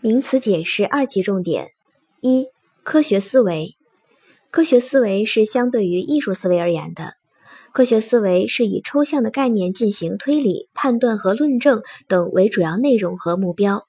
[0.00, 1.72] 名词解释二级重点：
[2.20, 2.46] 一、
[2.84, 3.74] 科学思维。
[4.52, 7.14] 科学思维是相对于艺术思维而言的。
[7.72, 13.88] 科学思维是以抽象的概念进行推理、判断和论证等为主要内容和目标，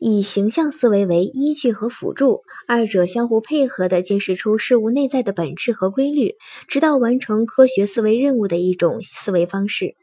[0.00, 6.34] 以形象思维为依据和辅助，二者相互配合的揭示出事物内在的本质和规律，
[6.66, 9.94] 直到完成科学思维任务的一种思维方式。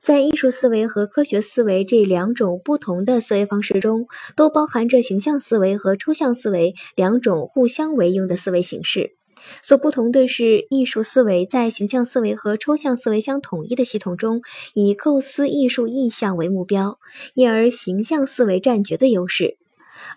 [0.00, 9.16] 在艺术思维和科学思维这两种不同的思维方式中，都包含着形象思维和抽象思维两种互相为用的思维形式。
[9.62, 14.40] 所不同的是，艺术思维在形象思维和抽象思维相统一的系统中，
[14.74, 16.98] 以构思艺术意象为目标，
[17.34, 19.58] 因而形象思维占绝对优势。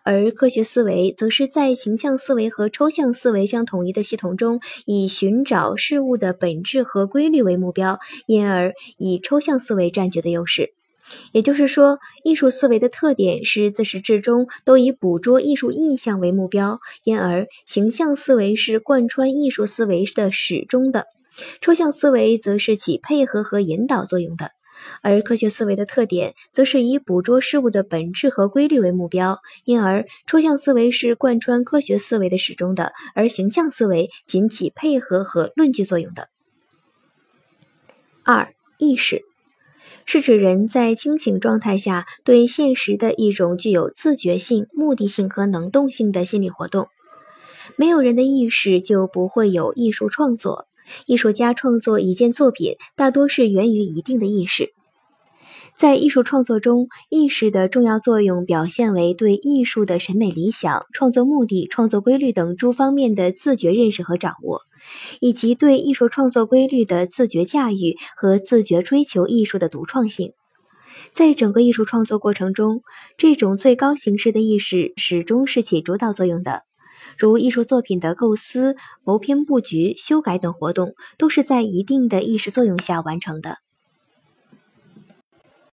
[0.03, 10.73] 而科学思维则是在形象思维和抽象思维相统一的系统中，以寻找事物的本质和规律为目标，因而以抽象思维占据的优势。
[11.31, 21.07] 也就是说，艺术思维的特点是自始至终都以捕捉艺术意象为目标，因而形象思维是贯穿艺术思维的始终的，
[21.61, 24.51] 抽象思维则是起配合和引导作用的。
[25.01, 36.29] 而科学思维的特点，则是以捕捉事物的本质和规律为目标，因而抽象思维是贯穿科学思维的始终的，而形象思维仅起配合和论据作用的。
[38.23, 39.23] 二、意识
[40.05, 46.87] 是指人在清醒状态下对现实的一种具有自觉性、目的性和能动性的心理活动。
[47.75, 50.68] 没有人的意识，就不会有艺术创作。
[51.05, 54.69] 艺术家创作一件作品，大多是源于一定的意识。
[55.75, 64.61] 在艺术创作中，意识的重要作用表现为对艺术的审美理想、创作目的、创作规律等诸方面的自觉认识和掌握，
[65.21, 70.33] 以及对艺术创作规律的自觉驾驭和自觉追求艺术的独创性。
[71.13, 72.81] 在整个艺术创作过程中，
[73.15, 76.63] 这种最高形式的意识始终是起主导作用的。
[77.19, 83.57] 如艺术作品的构思、谋篇布局、修改等活动，都是在一定的意识作用下完成的。